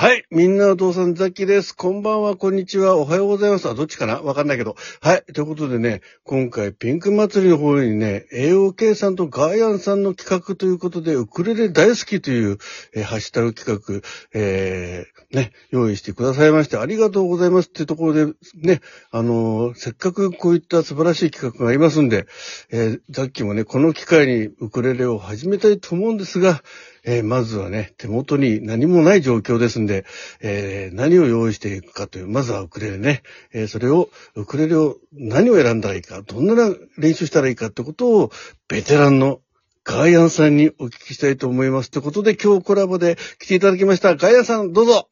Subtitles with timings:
[0.00, 0.24] はい。
[0.30, 1.76] みんなお父さんザッキーです。
[1.76, 3.68] こんばんは、こんにちは、おはようございます。
[3.68, 4.22] あ、どっちかな？
[4.22, 4.74] わかんないけど。
[5.02, 5.24] はい。
[5.34, 12.56] ということでね、今回ピンク祭りの方にね、AOK さんとガーヤンさんの企画ということで、ウクレレ大好きという、
[12.94, 14.00] えーハッシュタグ企画、
[14.32, 18.24] えー、ね、用意してくださいまして、ありがとうございますっていうところで、
[18.54, 18.80] ね、
[19.10, 22.26] あのーせっかくこういった素晴らしい企画がありますんで、
[22.70, 26.62] えーザッキーもね、この機会にウクレレを始めたいと思うんですが、
[27.04, 30.04] えーまずはね、手元に何もない状況ですんで、
[30.40, 36.54] えー何を用意していくかという、まずはウクレレね、えーそれを、ウクレレを何を選んだらいいか、どんな
[36.98, 38.32] 練習したらいいかってことを、
[38.68, 39.40] ベテランの
[39.84, 41.90] ガーヤンさんにお聞きしたいと思います。
[41.90, 44.14] ということで、今日コラボで来ていただきました。
[44.14, 45.08] ガーヤンさん、どうぞ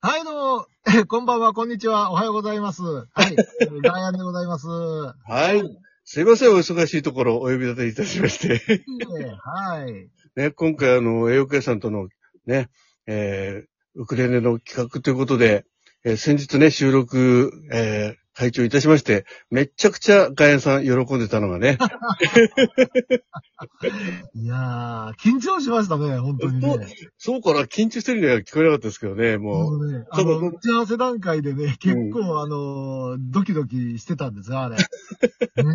[0.00, 2.82] はい、どうも、え こんばんは、こんにちは、おはようございます。
[2.82, 3.34] はい、
[3.82, 4.68] ガーヤンでございます。
[4.68, 5.62] ははい。
[6.04, 8.62] すいません、お忙しいところお呼び立ていたしまして。
[9.42, 10.08] はい。
[10.36, 12.08] ね、今回あの、栄養家さんとの
[12.46, 12.68] ね、
[13.06, 13.66] えー
[13.98, 15.64] ウクレレの企画ということで、
[16.04, 21.78] えー先日ね、収録、えー会長いたしまして、めっちゃくちゃガヤンさん喜んでたのがね、
[24.34, 26.76] いやー、緊張しましたね、本当にね。
[27.16, 29.90] そうかな、緊張してるには聞こえなかったですけどね、もう。
[29.90, 34.76] ね、あの、打ち合わせ段階でね、結構、あの、ドキドキしてたんですよ、あれ。
[34.76, 34.82] ね
[35.56, 35.66] え。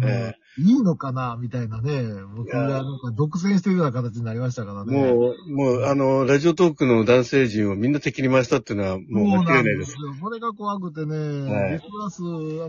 [0.00, 2.02] うんえいいのかなみたいなね。
[2.36, 4.94] 僕がなんか独占してるような形になりましたからね。
[4.94, 9.92] もう、もう、あの、ラジオトークの男性陣をみんな敵に回したっていうのは、もう間違いないです。
[9.92, 10.22] そうなんよ。
[10.22, 12.22] これが怖くてね、はいリスナー数、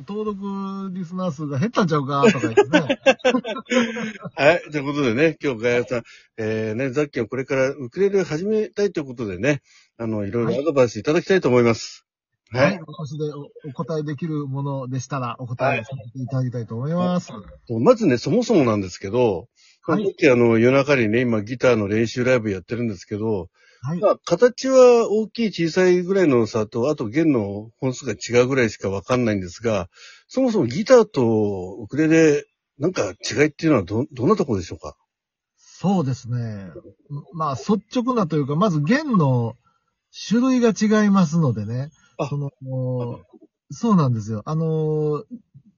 [0.08, 3.00] 登録リスナー数が減ったんちゃうかとか言ってね。
[4.36, 4.62] はい。
[4.72, 6.04] ということでね、今日ガヤンさん、
[6.38, 9.62] えー、ね、ザッキーはこれからウクレレを始めたいということでね、
[9.98, 12.06] あの、いろいろアドバイスいただきたいと思います。
[12.06, 12.13] は
[12.60, 12.80] はいい。。
[12.86, 17.28] 私でおお答えできるものでしたら、お答えさせていただきたいと思います。
[17.68, 19.48] とまずね、そもそもなんですけど、
[19.86, 23.50] はいあの、夜中にね、今ギターの練習ライブやってるんですけど、
[23.82, 24.00] はい。
[24.00, 29.90] まあ、形は大きい小さいぐらいの差と、あと弦の本数が違うぐらいしかわかんないんですが、
[30.30, 32.46] そもそもギターとウクレレ、
[32.80, 34.96] なんか違いっていうのはど、どんなところでしょうか？
[35.58, 36.72] そうですね。
[37.34, 39.56] まあ、率直なというか、まず弦の
[40.30, 41.90] 種類が違いますのでね。
[42.18, 42.52] あその、
[43.72, 44.42] そうなんですよ。
[44.46, 45.24] あの、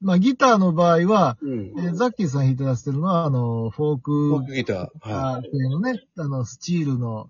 [0.02, 1.74] まあ、ギターの場合は、うん。
[1.78, 4.78] えーザッキーさん弾いてらしてるのは、あの、フォーフォーククギター。
[5.02, 7.30] はあ系のね、あの、スチールの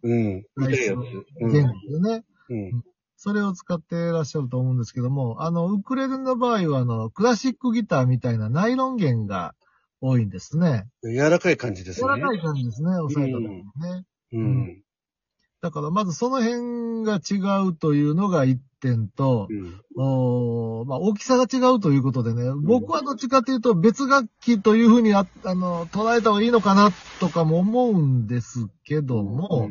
[1.42, 1.46] い。
[1.46, 1.52] うん。
[1.52, 2.24] 弦ですよね。
[2.50, 2.84] うん。
[3.18, 9.56] それを使ってらっしゃると思うんですけども、あの、ウクレレの場合は、あの、クラシックギターみたいなナイロン弦が
[10.02, 10.86] 多いんですね。
[11.04, 12.10] 柔らかい感じですね。
[12.10, 14.06] 柔らかい感じですね、押さえた時にね。
[14.34, 14.84] うん。
[15.62, 19.82] だから、まずその辺が違うというのが一点と、うん。
[19.98, 29.70] おーまあ、大きさが違うということでね、僕はどっちかというと別楽器というふうにああの捉えた方がいいのかなとかも思うんですけども、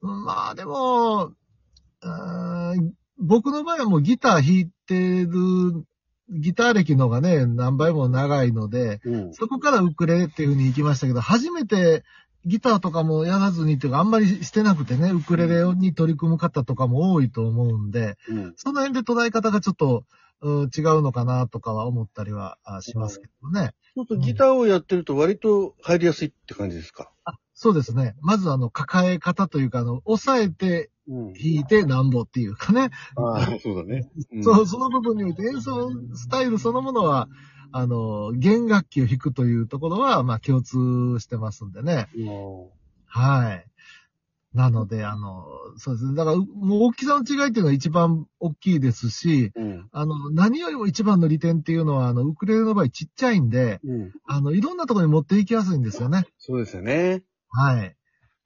[0.00, 1.32] まあでも、
[3.18, 5.84] 僕の場合はもうギター弾いてる、
[6.30, 9.34] ギター歴の方がね、何倍も長いので、うん。
[9.34, 12.04] そこからウクレレっていうふうに行きましたけど、初めて
[12.44, 18.52] ギターとかもやらずにっていうか、あんまりしてなくてね、ウクレレに取り組む方とかも多いと思うんで、うん。
[18.56, 20.04] その辺で捉え方がちょっと、
[20.40, 23.72] うん違うのかなとかは思ったりはあしますけどね。
[23.96, 27.10] そうするとギターをやってると割と入りやすいって感じですか？
[27.54, 28.14] そうですね。
[28.20, 31.32] まずあの、抱え方というか、あの、押さえてうん。
[31.32, 32.90] 弾いてなんぼっていうかね。
[33.16, 34.10] ああ、そうだね。
[34.32, 37.28] うんそう、その部分において演奏スタイルそのものは、
[37.76, 42.06] あの、弦楽器を弾くというところは、まあ共通してますんでね。
[42.16, 42.66] うん
[43.06, 43.64] はい。
[44.56, 45.44] なので、あの、
[45.76, 46.14] そうですね。
[46.14, 49.88] だから、うもう大きさの違いっていうのが一番大きいですし、うん。
[49.90, 54.12] あの、何よりも一番の利点っていうのは、あの、ウクレレの場合ちっちゃいんで、うん。
[54.24, 56.26] あの、いろんなところに持っていきやすいんですよね。
[56.38, 57.24] そうですよね。
[57.50, 57.96] はい。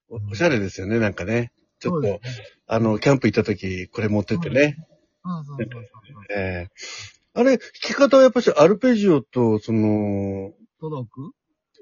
[0.09, 1.53] おおしゃれですよね、なんかね。
[1.81, 2.21] ちょっとね
[2.67, 4.77] あの、キャンプ行った時、これ持ってってね。
[5.23, 5.83] そうそうそう
[6.15, 11.09] そうええあれ、弾き方はやっぱしアルペジオと、その、届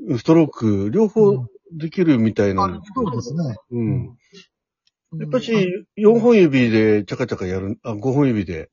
[0.06, 3.56] くストローク、両方できるみたいなんあです、けどそうですね。
[3.70, 4.16] うん。
[5.12, 5.20] うん。
[5.20, 8.68] やっぱし、4本指でチャカチャカやる、あ、5本指で。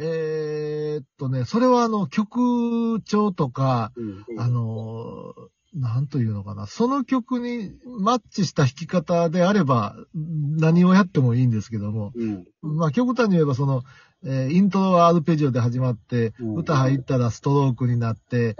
[0.00, 4.02] えーっとね、それはあの、曲調とか、う
[4.36, 6.66] んあのー、なんというのかな。
[6.66, 12.46] その曲にマッチした弾き方であれば、何をやってもいいんですけども、うん。
[12.62, 13.82] まあ、極端に言えばその、
[14.24, 18.54] えーイントロはアルペジオで始まって、うん歌入ったらストロークになって。
[18.54, 18.56] で、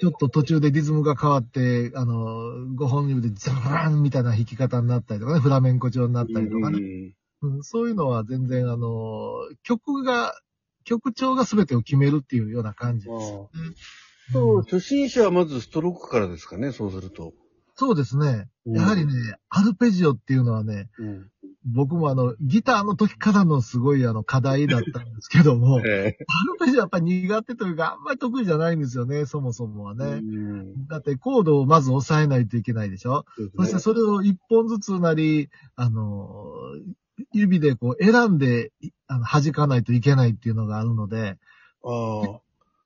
[0.00, 2.14] ちょっと途中でリズムが変わって、あの、
[2.76, 6.78] 5本指でザランみたいな弾き方になったりとかね、フラメンコ調になったりとかね。
[6.78, 7.14] うんうん
[7.62, 9.32] そういうのは全然、あの、
[9.62, 10.34] 曲が、
[10.84, 13.32] 曲調が全てを決めるっていうような感じです。
[13.32, 17.32] ああそう、初心者はまずストロークからですかね、そうすると。
[17.76, 18.46] そうですね。
[18.66, 19.12] うんやはりね、
[19.48, 21.30] アルペジオっていうのはね、うん。
[21.64, 30.04] 僕もあの、ギターの時からのすごいあの、課題だったんですけども、 えアルペジオやっぱり苦手というか、あんまり得意じゃないんですよね、そもそもはえね。
[30.04, 33.80] うんだってコードをまず押さえないといけないでしょそしてそうですね。
[33.80, 36.52] それを一本ずつなり、あの、
[37.32, 41.36] 指でこう選んで、いあの弾かないといけないっていうのがあるので、
[41.84, 42.40] ああ。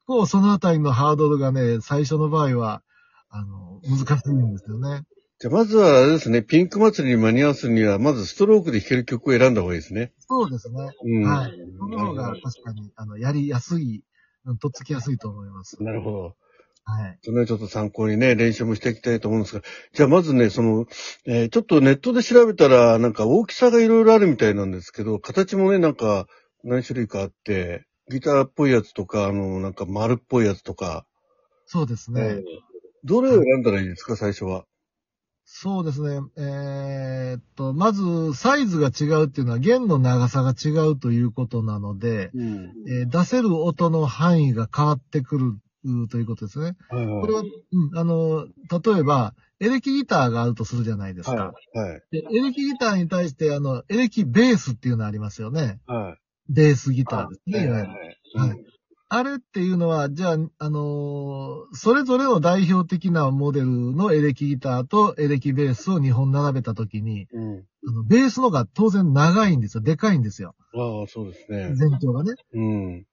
[0.06, 2.82] こうそのあたりのハードルがね、最初の場合は、
[3.31, 5.05] あの、難しいんですよね。
[5.40, 10.12] じゃあ、まずはあれですね、ピンク祭りに間に合わすには、まずストロークで弾ける曲を選んだ方がいいですね。
[10.28, 10.88] そうですね。
[11.04, 11.25] うん。
[11.25, 11.52] はい。
[11.78, 14.04] その方が確かに、あの、やりやすい、
[14.46, 15.82] うんとっつきやすいと思います。
[15.82, 16.36] なるほど。
[16.84, 17.19] はい。
[17.22, 19.62] それはちょっと参考にね、練習もしていきたいと思うんですが。
[19.92, 20.86] じゃあまずね、その、
[21.26, 26.26] えーちょっとネットで調べたら、なんか大きさがいろいろあるみたいなんですけど、形もね、なんか
[26.62, 31.06] 何種類かあって、ギターっぽいやつとか、あの、なんか丸っぽいやつとか。
[31.66, 32.42] そうですね。
[33.02, 34.64] どれを選んだらいいですか、最初は？
[35.46, 36.20] そうですね。
[36.37, 42.73] えーっと、まず、サイズが違うっていうのは、弦の長さが違うということなので、うん。
[42.88, 46.76] えー出せる音の範囲が変わってくるうということですね。
[46.88, 47.20] はいはい。
[47.20, 51.37] これは、うん、あの、例えば、エレキギターがあるとするじゃないですか。
[51.37, 51.79] はい。
[51.79, 52.02] はい。
[52.11, 55.81] でエレキギターに対して、あの、エレキベースっていうのありますよね。
[55.87, 56.17] は
[56.49, 56.52] い。
[56.52, 57.58] ベースギターですね。
[57.58, 57.88] はいはい
[58.49, 58.74] はい
[59.08, 67.64] あれっていうのは、じゃあ、あのーそれぞれの代表的なモデルのエレキギターとエレキベースを2本並べたときに、うん。
[67.86, 69.82] あの、ベースのが当然長いんですよ。
[69.82, 70.54] でかいんですよ。
[70.74, 71.74] ああ、そうですね。
[71.74, 72.32] 全長がね。
[72.54, 73.00] うん。
[73.02, 73.06] で、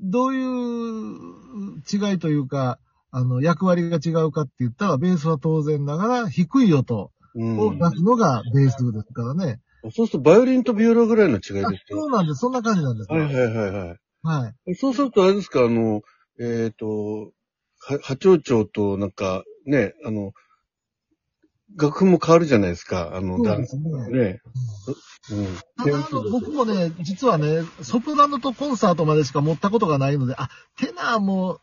[0.00, 2.78] どういう違いというか、
[3.10, 7.58] あの、役割が違うかって言ったら、ベースは当然ながら低い音うん。
[7.58, 9.60] を出すのがベースですからね。
[9.82, 11.78] そうすると、バイオリンとビオラぐらいの違いですあよ。
[11.88, 12.40] そうなんです。
[12.40, 13.18] そんな感じなんですよ。
[13.18, 13.96] はいはいはいはい。
[14.22, 14.74] はい。
[14.74, 16.02] そうすると、あれですか、あの、
[16.40, 17.32] えっ、と、
[17.80, 20.32] は波長長と、なんか、ね、あの、
[21.76, 23.82] 楽譜も変わるじゃないですか、あの、そうだですね。
[24.10, 24.40] ね。
[25.30, 25.56] うん。
[25.76, 30.48] ただ、あの、僕もね、実はね、ソプラノとコンサートまでしか持ったことがないので、あ、
[30.78, 31.60] テナーも、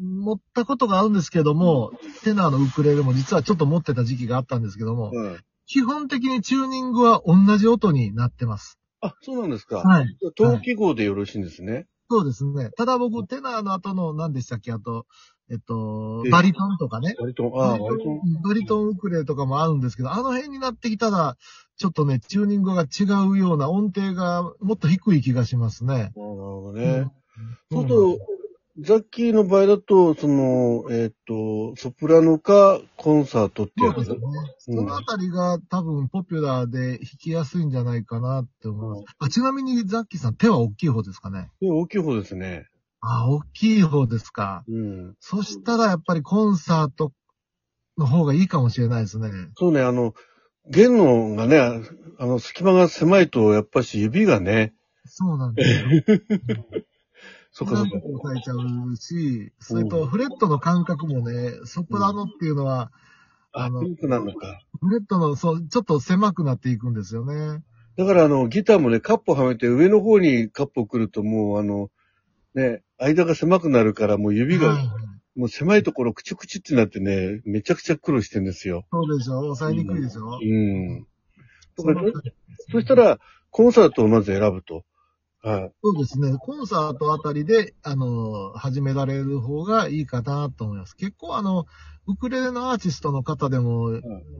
[0.00, 1.90] 持ったことがあるんですけども、
[2.22, 5.36] テナーのウクレレも実はちょっと持ってた時期があったんですけども、はい。
[5.66, 8.78] 基本的にチューニングは同じ音になってます。
[9.00, 9.78] あ、そうなんですか。
[9.78, 10.06] はい。
[10.36, 11.86] 同記号でよろしいんですね。
[12.10, 12.70] そうですね。
[12.76, 14.72] ただ僕、テナーの後の何でしたっけ？
[14.72, 15.06] あと、
[15.50, 17.14] えっとえ、バリトンとかね。
[17.18, 18.04] 割と、ああ、割と。
[18.42, 21.36] バリトンウクレレとかもあるんですけど、あの辺になってきたら、
[21.76, 25.94] ちょっとね、チューニングが違うような音程がもっと低い気がしますね。
[25.94, 26.84] なるほどね。
[26.84, 27.10] うん
[27.70, 28.37] そうすると、
[28.80, 33.96] ザッキーの場合だと、その、えっ、と、ソプラノかコンサートってやつ？
[33.96, 34.20] そうですね。
[34.58, 39.16] そのあたりが多分ポピュラーで弾きやすいんじゃないかなって思います。
[39.18, 41.50] あちなみにザッキーさん手は大きい方ですかね？
[41.60, 42.68] で大きい方ですね。
[43.00, 44.64] あ、大きい方ですか。
[44.68, 45.14] うん。
[45.18, 47.12] そしたらやっぱりコンサート
[47.96, 49.30] の方がいいかもしれないですね。
[49.56, 50.14] そうね、あの、
[50.70, 51.82] 弦のがね、
[52.18, 56.64] あの、隙間が狭いと、やっぱし指がね、そうなんですよ。
[57.50, 58.08] そっかそっかなんと。
[58.08, 62.92] か押さえちゃうし、それとフレットの感覚もね、ソプラノっていうのは、
[63.52, 64.60] あ、あのピンクなのか。
[64.80, 67.62] フレットの、そう、ちょっと狭くなっていくんですよね。
[67.96, 71.90] だからあの、ギターもね、カップをはめて上の方にカップをくるともうあの、
[72.54, 74.88] ね、間が狭くなるからもう指が、はい
[75.36, 78.84] もう狭いところクチュクチュってなってね、めちゃくちゃ苦労してんですよ。
[78.90, 79.38] そうでしょ？
[79.50, 81.06] 押さえにくいでしょ、うん。
[81.78, 82.10] その
[82.72, 83.20] そしたら、
[83.50, 84.82] コンサートをまず選ぶと。
[85.42, 85.72] はい。
[85.82, 86.36] そうですね。
[86.38, 90.96] コンサートあたりで、あの、始められる方がいいかなと思います。
[90.96, 91.66] 結構あの、
[92.08, 93.90] ウクレレのアーティストの方でも、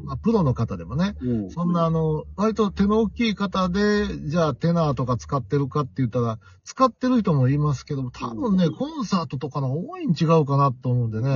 [0.04, 1.50] まあ、プロの方でもね、うん。
[1.50, 11.28] そんなあの、割と手の大きい方で、じゃあテナーとか使ってるかって言ったら、使ってる人もいますけども、多分ね、コンサートとかの多いん違うかなと思うんでね。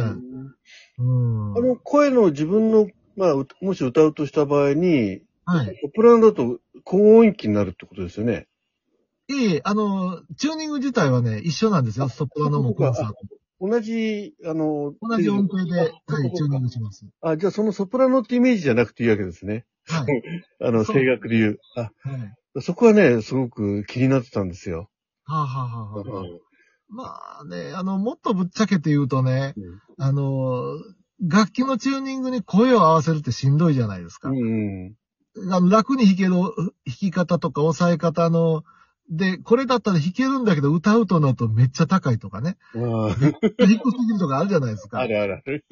[0.99, 1.57] うん。
[1.57, 5.67] あの、声の自分の、まあ、うもし歌うとした場合に、はい。
[5.83, 8.47] ソプラノだと高音域になるってことですよね。
[9.29, 12.09] いえいえ、あの、チューニング自体はね、一緒なんですよ。
[12.09, 13.15] ソプラノもコンサート
[13.61, 14.95] 同じ、あの、も。
[15.01, 15.93] 同じ音程で、はい、
[16.35, 17.07] チューニングします。
[17.21, 19.65] あ、じゃあそのソプラノってイメージじゃなくていいわけですね。
[19.87, 20.07] はい。
[20.61, 21.59] あの、そう声楽で言う。
[21.77, 21.91] あ、は
[22.57, 22.63] い。
[22.63, 24.91] そこはね、すごく気になってたんですよ。
[25.25, 26.27] はあ、はあはあはあ、
[26.89, 29.55] まあね、あの、もっとぶっちゃけて言うとね、
[29.97, 30.79] あの、
[31.21, 34.31] 楽器のチューニングに声を合わせるってしんどいじゃないですか。
[34.31, 34.39] うん。
[34.39, 34.97] うん。
[35.51, 36.51] あの楽に弾ける弾
[36.85, 38.65] き方とか押さえ方の、
[39.11, 42.57] で、これだったら弾けるんだけど歌うとなるとめっちゃ高いとかね。
[42.75, 45.07] あ低すぎるとかあるじゃないですあ、かあ。
[45.07, 45.65] るあるある。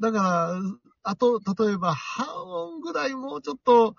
[0.00, 0.60] だから、
[1.02, 3.96] あと、例えば半音ぐらいもうちょっと、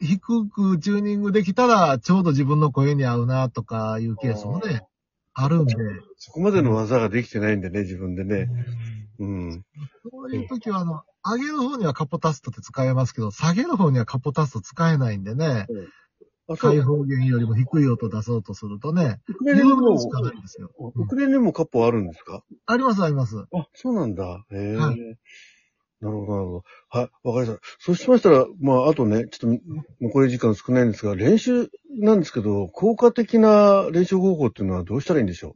[0.00, 4.86] 低くチューニングできたらちょうど自分の声に合うなとかいうケースもね、
[5.34, 5.74] あるんで。
[6.16, 8.48] そこまでの技ができてないんでね、自分でね。
[9.18, 9.64] うん。
[10.10, 15.66] そういう時は、あの、上げる方にはカポタストって使えますけど、下げる方にはカポタスト使えないんでね、
[16.56, 16.80] 開。
[16.80, 20.70] 放弦よりも低い音出そうとするとね、ウクレレにも、しかないんですよ。
[20.94, 22.42] ウクレレにもカポあるんですか？
[22.66, 23.44] ありますあります。
[23.52, 24.44] あ、そうなんだ。
[24.50, 24.76] へえ。
[24.76, 24.98] はい
[26.00, 26.64] なるほど、なるほど。
[26.88, 27.60] はい、わかりました。
[27.78, 29.62] そうしましたら、まあ、あとね、ちょっと
[30.00, 35.54] 残り時間少ないんですが、練習なんですけど、効果的な練習方法っていうのはどうしたらいいんでしょ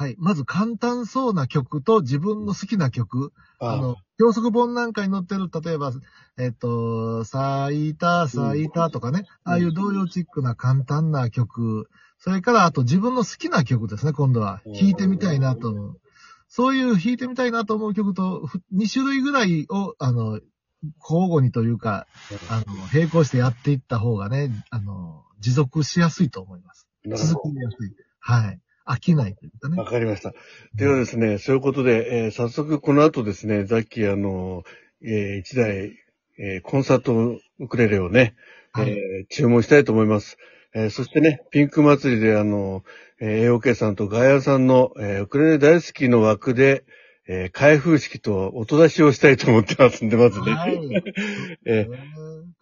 [0.00, 0.16] はい。
[0.18, 3.26] まず簡単そうな曲と自分の好きな曲。
[3.26, 5.92] うあの、教則本なんかに載ってる、例えば、
[6.38, 11.90] えっと、咲いた、咲いたとかね、ああいう童謡チックな簡単な曲。
[12.16, 14.62] それから、あと自分の好きな曲ですね、今度は。
[14.64, 16.00] うん弾いてみたいなと思う。
[16.48, 20.40] そういう弾いてみたいなと思う曲と、2種類ぐらいを、あの、
[20.98, 22.06] 交互にというか、
[22.48, 26.88] あの、並行してやっていった方がね、あの、持続しやすいと思います。
[27.04, 27.94] 続きやすい。
[28.18, 28.60] はい。
[28.90, 29.68] 飽きないというかど。
[29.68, 29.84] ねわ。
[29.84, 30.34] かりました。
[30.74, 34.64] ではですね、そういうことで、えー早速この後ですね、さっきあの、
[35.02, 35.92] えー一台、
[36.38, 38.34] えーコンサートウクレレをね、
[38.72, 40.38] はいえー注文したいと思います。
[40.74, 42.84] えーそしてね、ピンク祭りであの、
[43.20, 46.84] えー AOK さんとガヤさんの、えーウクレレ大好きの枠で、
[47.32, 50.52] えー開封式と音出しをしたいと思ってますんで、まずね。
[50.52, 50.80] はい。
[51.64, 51.86] え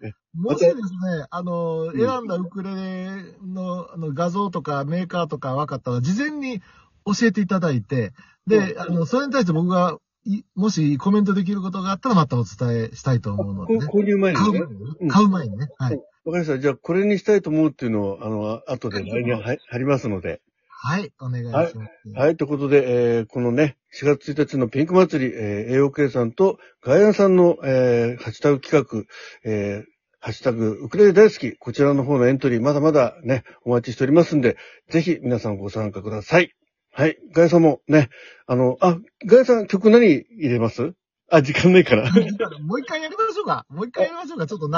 [0.03, 3.11] えもしですね、あの、ん選んだウクレレ
[3.43, 6.61] のあの画像とかメーカーとか分かったら、事前に
[7.07, 8.13] 教えていただいて、
[8.47, 13.87] で、あの、それに対して僕が、いもしコメントできることがあったらまたお伝えしたいと思うのでね。
[13.87, 14.67] 購入前にね買う前。
[14.67, 15.09] にねうん。
[15.09, 15.69] 買う前にね。
[15.79, 15.97] はい。
[15.97, 16.59] わかりました。
[16.59, 20.43] じゃあ、これにしたいと思うっていうのを、あの、後で LINE に貼貼りますので。
[20.69, 21.11] はい。
[21.19, 22.13] お願いします。
[22.15, 29.05] はい、ということで、えーこのね、4月1日のピンク祭り、えー AOK さんとガイアンさんの、えーハッシュタグ企画、
[29.45, 34.57] えーハッシュタグ、ウクレレ大好き、こちらの方のエントリー、まだまだね、お待ちしておりますんで、
[34.91, 36.51] ぜひ皆さんご参加ください。
[36.93, 38.09] はい、ガイアンさんもね、
[38.47, 40.93] あの、あ、ガイアンさん曲何入れます？
[41.31, 42.11] あ、時間ないから。
[42.11, 43.65] もう一回やりましょうか。
[43.69, 44.47] もう一回やりましょうか。
[44.47, 44.77] ちょっと長